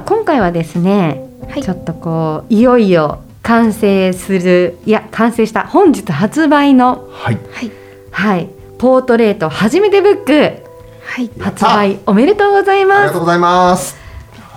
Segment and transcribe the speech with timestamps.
[0.00, 7.38] 今回はですね、はいちょっとこういよいよ完成するいや完成した本日発売のはい。
[7.52, 7.72] はい。
[8.10, 10.64] はいポートレート初めてブック
[11.04, 11.30] はい。
[11.38, 13.96] 発売おめでとうございありますがとうございます。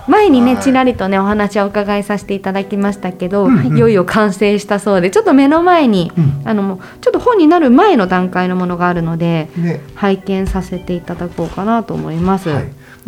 [0.08, 9.80] 前にねはいちらりとねお話をお伺いさせていただきましたけど、いよいよ完成したそうでちょっと目の前に、うんあのもうちょっと本になる前の段階のものがあるのでね。
[9.94, 12.50] 拝見させていただこうかなと思います。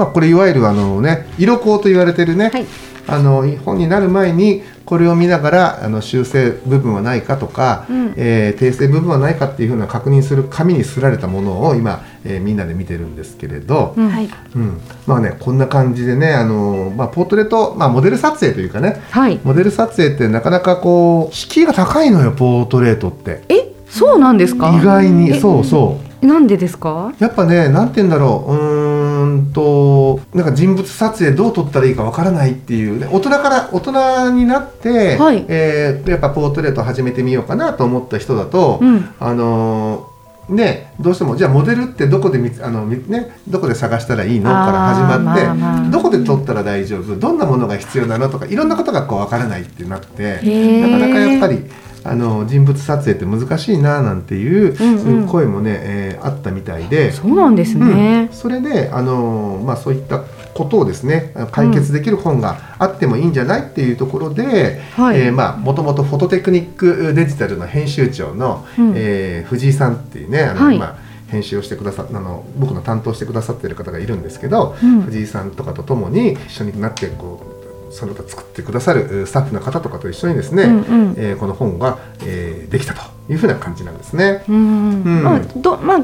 [0.03, 0.06] はい。
[0.06, 2.67] まあこれいわゆるあのね色光と言われてるね、はい。
[3.08, 8.14] あの本になる前にこれを見ながらあの修正部分はないかとか、うん。
[8.17, 14.08] えー訂正部分はないかっていうふうな確認する紙にすられたものを今、えーみんなで見てるんですけれど、うん。
[14.08, 14.28] はい。
[14.55, 19.41] うん、まあねこんな感じでねあの、まあ、ポートレート、まあ、モデル撮影というかねはい。
[19.42, 23.42] モデル撮影ってなかなかこう敷居が高いのよポートレートって。
[23.48, 23.73] え？
[23.89, 24.73] そうなんですか？
[24.78, 25.30] 意外に。
[25.30, 25.41] え？
[25.41, 27.12] そうそうなんでですか？
[27.18, 28.52] やっぱねなんて言うんだろう。
[28.52, 35.44] うーんとなんか人物撮影どう撮ったらいいかわからないっていう、ね、大人から大人になって、はい。
[35.48, 39.08] えーやっぱポートレート始めてみようかなと思った人だと、うん。
[39.18, 40.12] あのー
[40.48, 44.50] ね、どうしてもじゃあモデルってどこであの、みね、どこで探したらいいの？
[44.50, 47.16] から始まって、まあまあどこで撮ったら大丈夫？
[47.16, 48.28] どんなものが必要なの？
[48.28, 50.80] とかいろんなことがこう分からないってなってー。
[50.80, 51.62] なかなかやっぱり
[52.05, 57.11] あの人物撮影って難しいななんていうう声もね、えーあったみたいで。
[57.11, 58.29] そうなんですね。
[58.30, 68.92] うん、それで、あのーまあ、そういったことをですね解決できる本があってもいいんじゃないっていうところで、もともとフォトテクニックデジタルの編集長の、うん。
[68.95, 70.79] えー藤井さんっていうねあの、はい。
[70.79, 70.96] まあ、
[71.29, 75.02] 編集をしてくださあの僕の担当してくださっている方がいるんですけど、うん。
[75.02, 77.52] 藤井さんとかと共に一緒になってこう
[77.92, 80.80] その他作ってくださるスタッフの方とかと一緒にですね、うんう
[81.13, 81.14] ん。
[81.17, 84.45] えーこの本が、えーできたというふうな感じなんですね。
[84.48, 85.23] うんうん。
[85.23, 86.01] まあどまあ、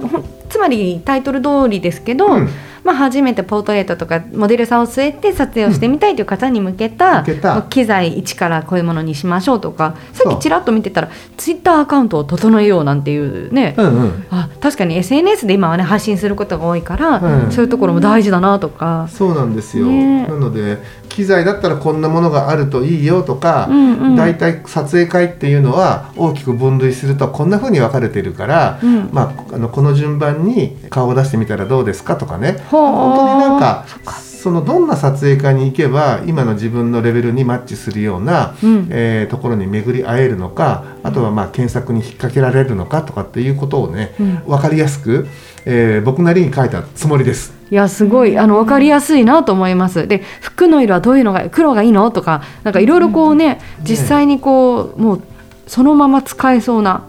[0.48, 2.48] つまりタイトル通りですけど、うん。
[2.84, 7.22] まあ、初めてポートレートとかモデルさんを据えて撮影をしてみたいという方に向けた,、
[7.68, 14.26] 機材一からこういうものにしましょうとかさっきちらっと見てたらツイッターアカウントを整えようなんていうね、うんうん。
[14.30, 17.52] あ確かに SNS で今はね発信することが多いから、うん。
[17.52, 19.06] そういうところも大事だなとか。
[19.12, 20.26] そうなんですよ、ね。
[20.26, 20.78] なので
[21.18, 24.16] 機材だったらこんなものがあるといいよとか、うんうん。
[24.16, 29.08] だいたい撮影会っていうのは大きく分類するとこんな風に分かれてるから、うん。
[29.12, 32.64] まあ、あのこの順番に顔を出してみたらどうですかとかね。
[32.70, 34.12] 本当になんかそっか。
[34.12, 38.86] そのどんな撮影会に行けば今の自分のレベルにマッチするような、うん。
[38.90, 44.34] えーところに巡り会えるのかあとはまあ検索に引っ掛けられるのかとかっていうことをね、うん。
[44.46, 45.26] 分かりやすく、
[45.64, 47.57] えー僕なりに書いたつもりです。
[47.70, 50.06] いやすごいあの分かりやすいなと思います。
[50.08, 55.22] で服の色はどういうのが黒がいいのとかなんかいろいろこうね、実際にこうもう
[55.66, 57.04] そのまま使えそうな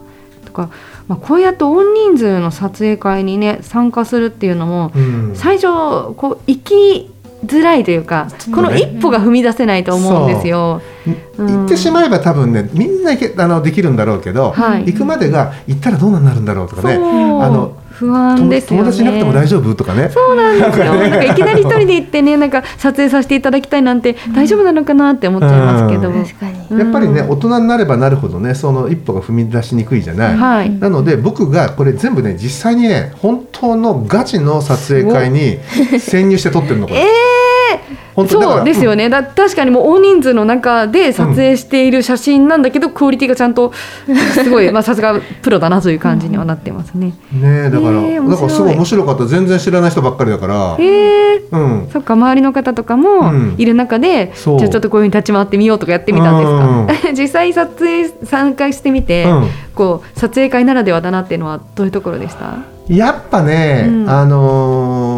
[0.45, 0.69] とか、
[1.07, 5.35] まあ、こうやって大人数の撮影会にね参加するっていうのも、うん。
[5.35, 5.67] 最初
[6.15, 7.11] こう行き
[7.45, 10.81] づらいというか、この一歩が踏み出せないと思うんですよ。
[11.37, 11.43] う。
[11.43, 11.47] ん。
[11.47, 14.85] 行ってしまえば多分ねみんなあのできるんだろうけど、はい。
[14.85, 16.95] 行くまでが行ったらどうなるんだろうとかね。
[16.95, 18.91] あの不安友ですよね。
[18.91, 20.85] 友達いなくても大丈夫とかねそうなんですよ。
[20.85, 26.09] なんかいきなり一人で行ってね、なんか撮影させていただきたいなんて大丈夫なのかなって思っちゃいますけど。
[26.09, 26.59] うん確かに。
[26.71, 30.37] うんやっぱりね大人になればなるほどねその一歩が踏み出しにくいじゃない。
[30.37, 30.69] はい。
[30.69, 35.57] なので僕がこれ全部ね実際にね本当のガチの撮影会に
[35.99, 37.05] 潜入して撮ってるのこれ。
[38.19, 39.09] 本当そうですよね。
[39.09, 43.71] だ確かにもう大人数の中で撮影している写真なんだけど、クオリティがちゃんと
[44.33, 47.13] すごい まあさすがプロだなという感じにはなってますね。
[47.33, 50.75] うんねえだから、えーからすごい面白かった全然知らない人ばっかりだから。
[50.77, 51.41] へえ。
[51.51, 51.87] うん。
[51.91, 57.11] そっか周りの方とかもうんいる中で、じゃあちょっとこういうふうに立ち回ってみようとかやってみたんですか？
[57.17, 62.57] 実際撮影参加してみて、うんこう撮影会ならではだなっていうのはどういうところでした？
[62.93, 65.08] やっぱね、うんあのー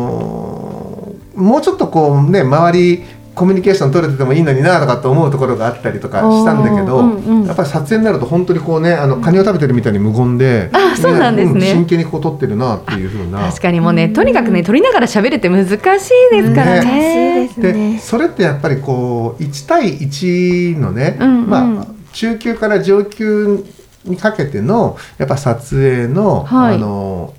[1.41, 3.03] もうちょっとこうね周り
[3.33, 11.73] コミュニケーション取れててもいいのになとかって思うところがあったりとかしたんだけど、うんうんやっぱぱり撮影になると本当にこうねあのカニを食べてるみたいに無言で、あそうなんですね。
[11.73, 13.39] 真剣にこう撮ってるなっていうふうな。
[13.49, 17.45] 確かにもうねとにかくね撮りながら喋るって難しいですからね。
[17.45, 17.99] 難しいですでね。
[17.99, 21.49] それってやっぱりこう1対1のね、うんうん。
[21.49, 23.65] まあ中級から上級
[24.05, 26.75] にかけてのやっぱ撮影の、はい。
[26.75, 27.33] あの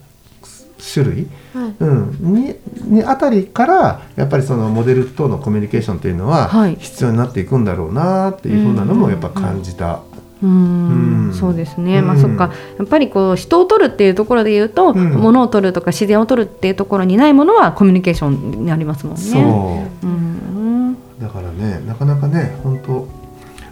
[0.95, 1.75] 種類、はい。
[1.79, 6.77] うん、ににあたりからやっぱりそのモデルとのコミュニケーションっていうのははい。
[6.79, 10.01] 必要になっていくんだろうなっていうふうなのもやっぱ感じた。
[10.43, 11.27] うーん。
[11.27, 11.35] うん。
[11.35, 12.53] そうですね、まあうんそっか。
[12.79, 15.11] やっぱりこう人を取るっていうところで言うと、うん。
[15.15, 19.23] 物を取るとか自然を取るっていうところにないものはコミュニケーションになりますもんね。
[19.23, 20.07] そう。
[20.07, 20.97] うん。
[21.21, 23.09] だからねなかなかね本当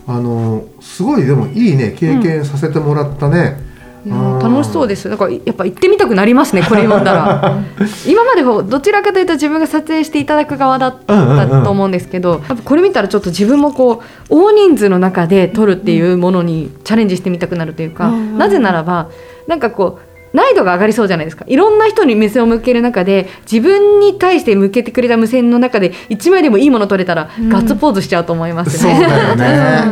[0.06, 3.69] あのすごいでもいいね経験させてもらったね。
[4.04, 5.08] いやー楽しそうです。
[5.08, 7.58] なんかやっぱ行ってみたくなりますねこれ読んだら。
[8.06, 19.08] 今までこうどちらかというと自分が撮影していただく側だったと思うんですけど、やっぱこれ見たらちょっと自分もこう大人数の中で撮るっていうものにチャレンジしてみたくなるというか、うんなぜならば
[19.46, 21.44] なんかこう難易度が上がりそうじゃないですか。
[21.48, 27.48] いろんな人に目線を向ける中で自分に対して向けてくれた無線の中で1枚でもいいもの撮れたらうん。
[27.48, 29.00] ガッツポーズしちゃうと思いますそうね。
[29.00, 29.82] だよね。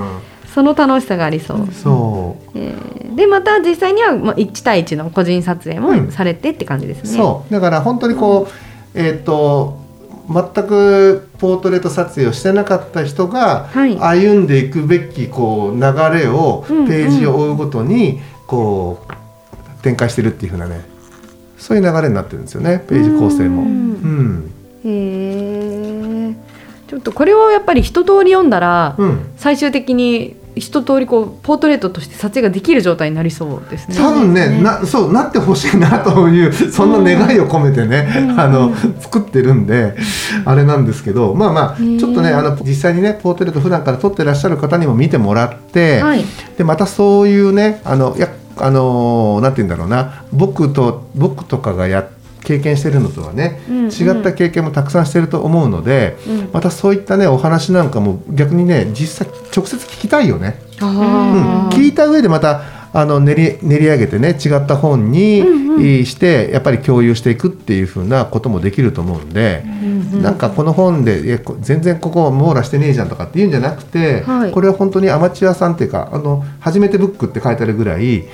[0.00, 0.05] うん
[0.56, 1.58] その楽しさがありそう。
[1.58, 1.60] う。
[1.64, 7.18] ん、そえーでまた実際にはまあ1対1の個人撮影もされてって感じですう、ね。
[7.18, 7.52] そう。
[7.52, 8.48] だから本当にこ
[8.94, 9.78] うえっ、と
[10.32, 13.98] 全くポートレート撮影をしてなかった人がはい。
[13.98, 16.86] 歩んでいくべきこう流れをペうんうん。
[16.88, 20.80] ージを追うごとにこう展開してるっていう風なね。
[21.58, 22.82] そういう流れになってるんですよね。
[22.88, 23.60] ページ構成も。
[23.60, 24.36] ううん。
[24.38, 24.52] ん、
[24.86, 26.34] へえ
[26.88, 29.32] ちょっとこれをやっぱり一通り読んだら、うん。
[29.36, 33.96] 最終的に一通りこうポートレートとして撮影ができる状態になりそうですね。
[33.96, 38.08] 多分ねなそうなってほしいなというそんな願いを込めてね、
[38.38, 39.94] あの作ってるんで
[40.46, 46.24] あれなんですけどまあまあちょっとねあの実際にねポートレート普段から撮ってらっしゃる方にも見てもらって、はい。
[46.56, 52.08] でまたそういうねあのやあのなんて言うんだろうな僕と僕とかがや
[52.46, 53.90] 経験してるのとはね、うんうん。
[53.90, 56.50] 違った経験もたくさんしてると思うので、うん。
[56.52, 60.60] またそういったねお話なんかも逆にね実際直接聞きたいよね。
[60.80, 61.68] うん。
[61.70, 62.62] 聞いた上でまた
[62.92, 65.82] あの練り練り上げてね違った本に、うんうん。
[65.82, 74.52] えーしてやっぱり共有していくっていう風なこともできると思うんで、うんなんかこの本で全然ここ網羅してねえじゃんとかって言うんじゃなくて、はい。
[74.52, 78.24] これは本当にアマチュアさんっていうかあの初めてブックって書いてあるぐらい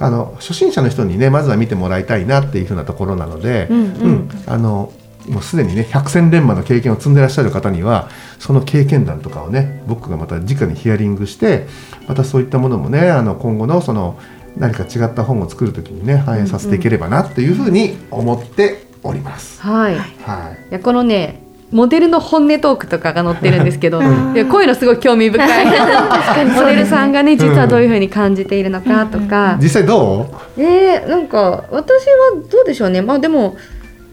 [0.00, 4.92] あの初心者の人にねまずは見てもらいたいなっていう風なところなので、うんうんあの
[5.28, 8.08] もうすでにね百戦錬磨の経験を積んでらっしゃる方には
[8.38, 11.66] その経験談とかをね僕がまた直にヒアリングして
[12.08, 14.18] またそういったものもねあの今後のその
[14.56, 19.60] 何か違った本を作る時にね反映させていければなっていうふうに思っております。
[19.60, 19.94] はい。
[19.94, 26.46] いはいやこのねモデルの本音トークとかが載ってるんですけど、んいやこういうのすごい興味深い。
[26.46, 30.60] モデルさんがね実はどういうふうに感じているのかとか、実際どう？
[30.60, 33.02] えー、なんか私はどうでしょうね。
[33.02, 33.56] まあでも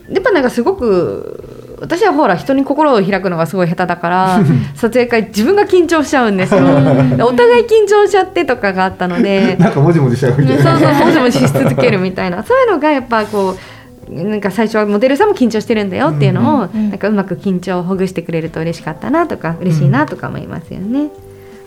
[0.09, 4.39] やっぱなんかすごく私はほら人に心を開くのがすごい下手だから
[4.75, 6.59] 撮影会自分が緊張しちゃうんですよ。
[6.62, 9.56] お互い緊張しちゃってとかがあったので。
[9.59, 10.77] なんかもじもじしちゃうみたいな。
[10.80, 12.44] そうそうもしもしし続けるみたいな。
[12.44, 13.57] そういうのがやっぱこう
[14.09, 21.12] なんか最初はモデルさんも緊張してるんだよっていうのを、うんうんなんかうまく緊張をほぐしてくれると嬉しかったなとか嬉しいなとか思いますよね。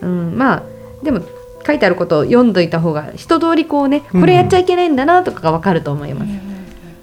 [0.02, 0.62] うん、まあ
[1.04, 1.20] でも
[1.66, 6.28] 書いてあることを読んどいた方が一通りこうねこれやっちゃいけないんだなとかがわかると思います。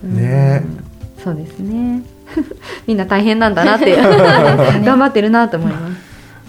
[0.04, 0.64] ね
[1.24, 2.04] そうですね。
[2.88, 5.90] みんな大変なんだなって頑張ってるなと思いま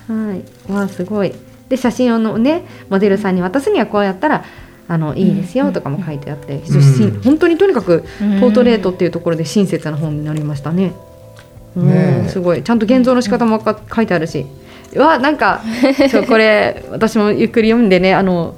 [0.06, 0.12] す。
[0.12, 0.72] はい。
[0.72, 1.32] わあすごい。
[1.68, 4.44] で写真をのねモデルさんに渡すにはこうやったら
[4.88, 6.62] あのいいですよとかも書いてあって、
[7.22, 10.94] 本当にとにかくうんポートレートっていうところで親切な本になりましたね。
[11.76, 14.46] うんねえすごいちゃんと現像の仕方もか書いてあるし、
[14.94, 15.62] うわなんか
[16.10, 18.54] そうこれ私もゆっくり読んでねあの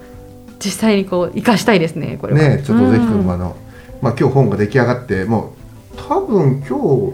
[0.65, 2.39] 実際にこう生かしたいですねこれは。
[2.39, 3.57] ねちょっとぜひとあの、
[4.01, 5.55] まあ今日本が出来上がっても
[5.95, 7.13] う多分今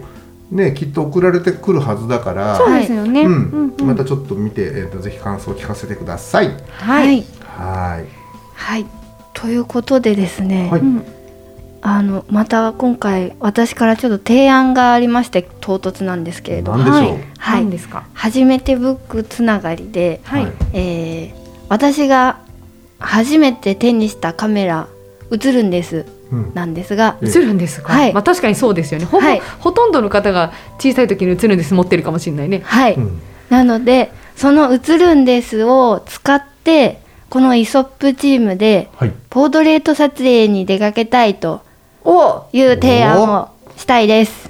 [0.51, 2.57] 日ねきっと送られてくるはずだから。
[2.57, 3.23] そうですよね。
[3.23, 6.51] うんうんうんまたちょっと見て、えー、とぜひ感想を聞かせてください。
[6.79, 7.25] はい。
[7.57, 8.05] はい。
[8.55, 8.87] はい。
[9.37, 11.05] ということでですね、はいうん
[11.83, 16.99] あのまた今回私からちょっと提案がありまして唐突なんですけれどなんでしょう。
[16.99, 18.09] はいはい何ですか？
[18.13, 20.45] 初めてブックつながりで、はい。
[20.47, 22.41] はいえー私が
[22.99, 24.89] 初めて手にしたカメラ
[25.31, 27.93] 映るんですうんなんですが、え映るんですか？
[27.93, 29.07] はいまあ確かにそうですよね。
[29.07, 32.63] ほぼ、はいほとんどの方が小さい時に映るんです持ってるかもしれないね。
[32.65, 39.13] はい、うんなのでその映るんですを使ってこのイソップチームではい。
[39.31, 41.63] ポートレート撮影に出かけたいと
[42.05, 42.47] お。
[42.53, 44.49] いう提案をしたいです。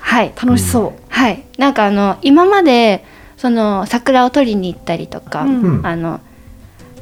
[0.00, 1.02] はい、楽しそう。
[1.08, 3.04] はい、なんかあの今まで
[3.36, 5.62] その桜を撮りに行ったりとか、うん。
[5.78, 5.86] うん。
[5.86, 6.20] あの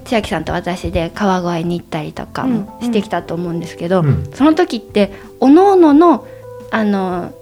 [0.05, 4.31] 千秋さんと私で川越に行ったりとかもしてきたと思うんですけど、うん。
[4.35, 6.27] その時っておのおのの
[6.71, 7.33] あの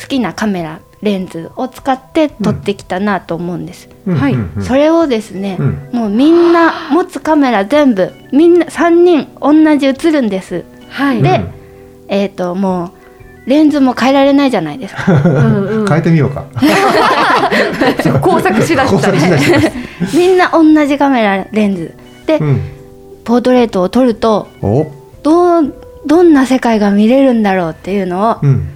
[0.00, 4.16] 好きなカメラレンズを使って撮ってきたなと思うんです、うん。
[4.16, 4.36] はい。
[4.62, 5.90] それをですね、うん。
[5.92, 10.64] もうみんな持つカメラ全部みんな3人同じ写るんです。
[10.88, 11.22] はい。
[11.22, 11.40] で
[12.08, 12.92] えっ、とも
[13.46, 15.12] うレンズも変えられないじゃないですか。
[15.12, 15.88] うんうん。
[15.88, 16.44] 変えてみようか。
[18.20, 19.72] 工作しだ工したね。
[20.12, 21.94] みんな同じカメラレンズ。
[22.26, 22.60] で、うん。
[23.24, 24.90] ポートレートを撮るとお。
[25.22, 25.74] どう
[26.06, 28.68] どんな世界が見れるんだろうっていうのをうん。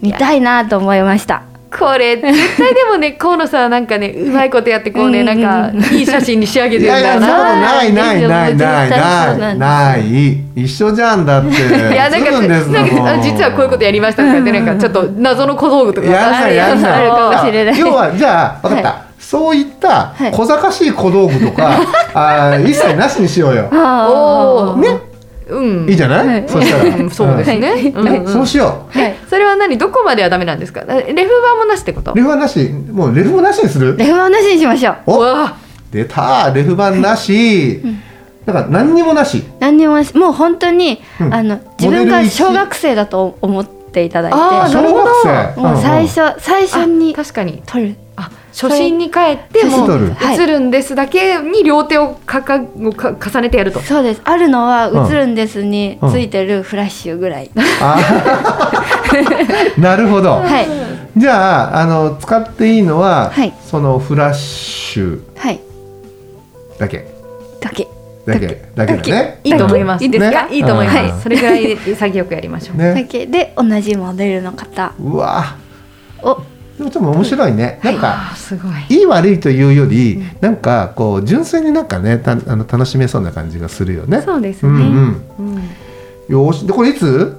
[0.00, 1.42] 見たいなと思いました。
[1.78, 10.38] これ絶対でもね 河野さんなんかねうまいことやってこうねうんなんかいい写真に仕上げてるんだいやいや、ないないないないなない。
[10.54, 11.48] 一緒じゃんだって。
[11.92, 16.92] いやなんか映るんですなんかあ実はこういうことやりましたとかってなんかちょっと謎の小道具とかあるいやんない。
[16.92, 17.78] あるかもしれない。
[17.78, 20.30] 要はじゃあ分かった、はそういったはい。
[20.32, 21.80] 小賢しい小道具とか、
[22.14, 23.62] あー一切なしにしようよ。
[24.76, 24.88] ね、
[25.48, 25.88] うん。
[25.88, 26.48] いいじゃない、はい。
[26.48, 27.70] そしたら、うんそうですね。
[27.70, 27.88] はい。
[27.88, 28.08] うん。
[28.08, 29.78] うんそうしよはい、それは何？
[29.78, 30.80] どこまではダメなんですか？
[30.80, 32.12] レフ板もなしってこと？
[32.12, 32.16] う。
[32.16, 33.96] レフ板なし、もうレフもなしにする？
[33.96, 34.96] レフ板なしにしましょう。
[35.06, 35.48] お、
[35.92, 37.80] 出た、レフ板なし。
[38.44, 39.44] だから何にもなし。
[39.60, 40.16] 何にもし。
[40.16, 41.34] もう本当に、うん。
[41.34, 44.38] あの自分モデル一が小学生だと思っていただいて。
[44.38, 45.60] あーなるほど小学生。
[45.60, 47.62] もう最初、最初あに確かに。
[47.66, 47.96] 撮る。
[47.96, 48.05] あ
[48.58, 53.80] 初心に帰っても映るんですだけに両手をかかをか重ねてやると。
[53.80, 54.22] そうです。
[54.24, 55.12] あるのはうん。
[55.12, 57.50] 映るんですについてるフラッシュぐらい、
[57.82, 58.00] あ
[59.76, 60.36] なるほど。
[60.36, 60.66] はい。
[61.18, 63.52] じゃあ、あの使っていいのは、はい。
[63.62, 65.20] そのフラッシュ。
[65.36, 65.60] はい。
[66.78, 67.06] だけ。
[67.60, 67.86] だけ。
[68.26, 69.40] だけ、だけだね。
[69.44, 70.02] いいと思います。
[70.02, 70.32] いいですか？
[70.32, 71.12] やいいと思います、はい。
[71.22, 73.04] それぐらいで潔くやりましょう、だね。
[73.04, 74.92] けで同じモデルの方。
[74.98, 75.56] うわ。
[76.22, 76.38] を
[76.78, 77.80] でもちょっと面白いね。
[77.82, 78.30] なんか。
[78.30, 84.20] あーすごいいい悪いというより、なんかこう純粋になんかねたあの楽しめそうな感じがするよね。
[84.22, 85.22] そうですね、うんうん。
[85.38, 85.62] うん
[86.28, 87.36] よーしでこれいつ？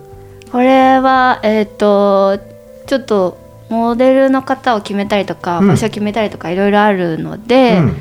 [0.52, 2.40] これはえっ、と
[2.88, 3.38] ちょっと
[3.70, 7.96] モデルの方を決めたりとか、うん場所決めたりとかいろいろあるので、うん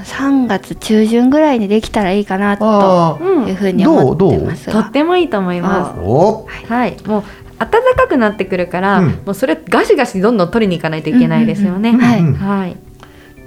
[0.00, 5.62] 3月中旬ぐらいにできたらいいかなとあうんいうふうに思ってますとがってもいいと思いあ。
[5.62, 6.48] まお。
[6.48, 7.24] すはいもう
[7.60, 9.08] 暖かくなってくるから、うん。
[9.26, 12.76] もうそれガシガシどんどん取りに行かないといけないですよね、うんうんうんはいはい。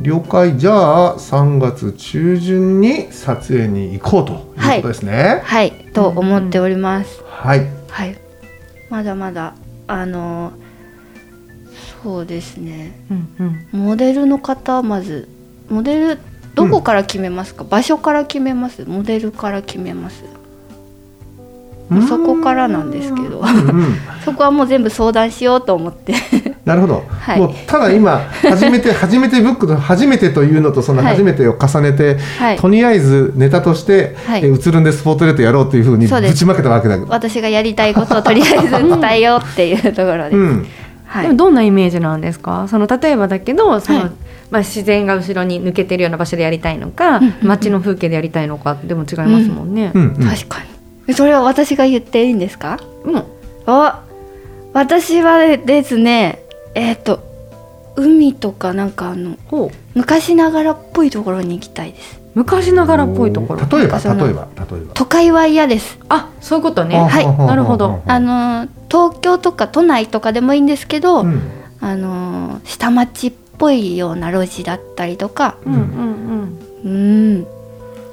[0.01, 0.58] 了解。
[0.58, 5.41] じゃあ3月中旬に撮影に行こうということですね。
[5.43, 5.72] はい。
[5.93, 7.67] と思っております、はい。
[7.89, 8.15] はい。
[8.89, 9.55] まだまだ
[9.88, 10.53] あの
[12.03, 12.91] そうですね。
[13.10, 13.79] うんうん。
[13.79, 15.27] モデルの方まず
[15.70, 16.20] モデル
[16.53, 18.86] どこから決めますか、場所から決めます？
[18.86, 20.24] モデルから決めます？
[22.01, 23.95] うんそこからなんですけどうんうん。
[24.23, 26.13] そこはもう全部相談しようと思って
[26.65, 27.03] なるほど。
[27.09, 37.07] はいもうただ今初めて初めてブックの初めてというのとそのはい初めてを重ねて、はいとりあえずネタとして、はいえ映るんですポートレートやろうというふうにぶちまけたわけだけど。
[37.12, 40.65] 私がやりたいことをとりあえず伝えようっていうところです、うん。
[41.05, 42.67] はいでもどんなイメージなんですか？
[42.69, 44.12] その例えばだけどその、はい
[44.50, 49.91] まあ、自然が後ろに抜けてるような場所でやりたいのか、うんうんうん街の風景でやりたいのかでも違いますもんね。
[49.93, 50.27] うんうん。
[50.27, 50.65] 確かに
[51.15, 52.79] それは私が言っていいんですか？
[53.03, 53.24] うん。
[53.67, 53.91] お
[54.74, 56.39] 私はですね
[56.75, 57.19] えっ、と
[57.95, 59.38] 海とかなんかあの
[59.93, 62.19] 昔ながらっぽいところに行きたいです。
[62.33, 63.60] 昔ながらっぽいところ。
[63.60, 64.48] 例えば例えば例えば。
[64.95, 66.00] 都会は嫌です。
[66.10, 66.98] あそういうことね。
[66.98, 67.38] あはい。
[67.48, 68.01] なるほど。
[68.07, 71.41] あの東京とか都内とかでもいいんですけど、うん。
[71.79, 75.57] あの下町っぽいような路地だったりとか。
[75.65, 76.60] うんうんうん。
[76.86, 76.89] う
[77.41, 77.48] ん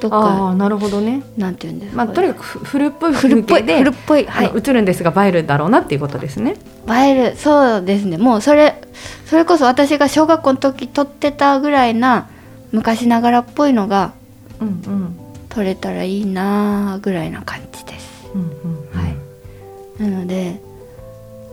[0.00, 1.22] とあかあなるほどね。
[1.36, 4.52] なんていうんですか、まあとにかくふ古っぽい古っぽい風景で古っぽいはい。
[4.56, 6.56] 映るんですが映えるだろうなっていうことですね。
[6.88, 8.18] 映えるそうですね。
[8.18, 8.80] もうそれ
[9.26, 12.28] それこそ私が小学校の時撮ってたぐらいな
[12.72, 14.12] 昔ながらっぽいのが
[14.60, 15.16] うんうん
[15.48, 18.30] 撮れたらいいなぐらいな感じです。
[18.34, 18.98] うんうん。
[18.98, 20.02] はい。
[20.02, 20.60] なので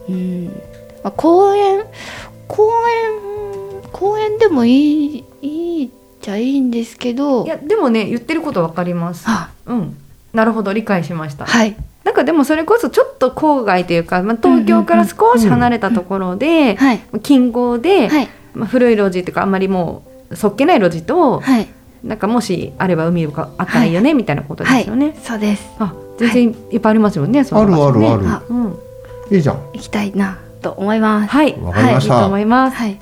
[0.10, 0.46] うん、
[1.04, 1.84] まあ、公園
[2.48, 5.67] 公園公園でもいいいい
[6.38, 9.26] いいんですけどいやでもね言ってることわかります。
[9.28, 9.98] あうん。
[10.34, 11.46] なるほど理解しました。
[11.46, 11.76] はい。
[12.04, 17.02] なんかでもそれこそちょっと郊外というか、まあ、東京から少し離れたところで、はい。
[17.22, 18.30] 近郊で、はい。
[18.54, 21.68] まあ、古い路地というかあんまりもうそっけない路地と、はい。
[22.04, 25.18] なんかもしあれば海があったらいいよね、みたいなことですよね。
[25.24, 25.68] そうです。
[25.80, 26.78] あ全然い。
[26.78, 27.44] っぱいありますよね。
[27.44, 28.00] そあるの場所。
[28.00, 28.30] ねあるある。
[28.30, 28.80] あうん、
[29.36, 29.56] いいじゃん。
[29.74, 31.32] 行きたいなと思います。
[31.32, 32.14] はい、わかりました。
[32.14, 32.78] はいいいと思います。
[32.78, 33.00] はい。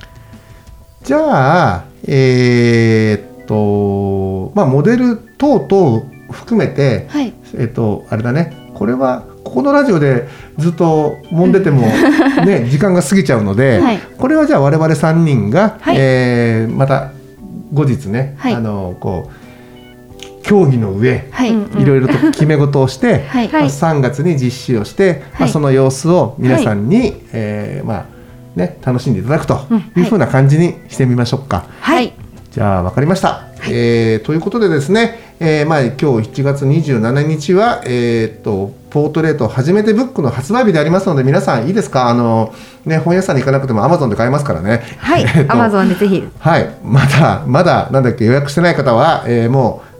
[1.04, 7.34] じゃあえーっとまあモデル等々含めてはい。
[7.58, 8.72] えっとあれだね。
[8.74, 11.82] これはここのラジオでずっと揉んでても
[12.46, 14.00] ね時間が過ぎちゃうので、はい。
[14.18, 15.96] これはじゃあ我々3人が、はい。
[15.98, 17.12] えーまた
[17.74, 18.54] 後日ね、はい。
[18.56, 19.46] あのこう
[20.44, 23.24] 協議の上、はい、いろいろと決め事をして、はい。
[23.28, 28.15] はいまあ3月に実施をして、まあ、はいその様子を皆さんに、えーまあ
[28.56, 31.66] ね、楽しんでいただくというふうな感じにしてみましょうか。
[31.82, 32.14] はい、
[32.52, 33.42] じゃあ分かりました。
[33.68, 42.08] えーということでですね、えーまあ、今日7月27日は、えー、とポートレート初めてブックの発売日でありますので皆さんいいですか？
[42.10, 42.54] あの、
[42.86, 44.84] ね、本屋さんに行かなくてもアマゾンで買えますからね。
[45.00, 49.96] はい アマゾンでぜひはい、まだまだなんだっけ予約してない方は、えーもう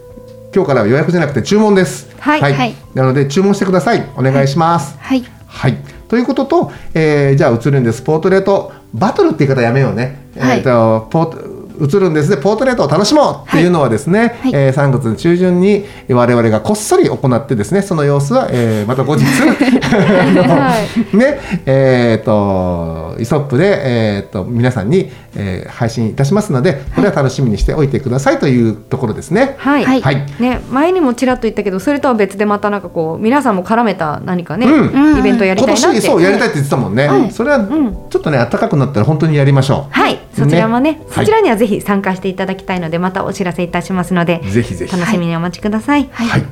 [0.56, 2.08] 今日からは予約じゃなくて注文です。
[2.20, 4.06] はいはいなので注文してください。
[4.16, 4.96] お願いします。
[5.02, 5.76] はい、はい。
[6.08, 10.30] ということと、えーじゃあ映るんですポートレートバトルって言い方やめようね。
[10.38, 14.52] はいえーとポート映るんですでポートレートを楽しもうっていうのはですね、はい。
[14.54, 19.24] えー3月の中旬に我々がこっそり行ってですねその様子は、えーまた後日
[21.16, 29.56] ねえー、とイソップで、えー、と皆さんに、えー配信いたしますのでこれは楽しみにしておいてくださいというところですね。
[29.58, 30.02] はい、はい。
[30.02, 30.26] はい。
[30.40, 35.20] ね、前にもちらっと言ったけどそれとは別でまたなんかこう皆さんも絡めた何かね、うん。
[35.20, 36.00] イベントやり今たいなって。
[36.00, 37.32] 年そうやりたいって言ってたもんね、はい。
[37.32, 39.92] それはんちょっとね暖かくなったら本当にやりましょう。
[39.92, 40.20] はい。
[40.34, 41.02] そちらもねね。
[41.10, 44.92] そちらにはぜひ参加していただきたいのでまたお知らせいたしますのでぜひぜひ。
[44.92, 46.44] 楽しみにお待ちください、はい。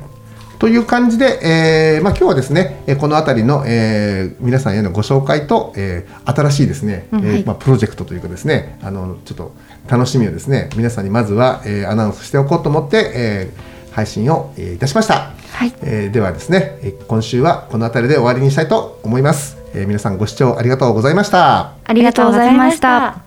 [0.58, 7.44] という感じで、えーまあ、今日はですね、えーこの辺りの、えー皆さんへのご紹介と、えー新しいですね、えーはい。
[7.44, 9.52] まあ、プロジェクトというかですねあのちょっと
[9.88, 15.72] 楽しみをですね皆さんにまずは、えーアナウンスしておこうと思って、えー配信を、えーいたしました、はい。
[15.82, 21.74] えーではですね、えー今週はこの辺りで終わりにしたいと思います、えー皆さんご視聴ありがとうございました。
[21.84, 23.23] ありがとうございました